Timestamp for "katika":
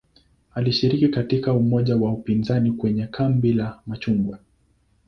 1.07-1.53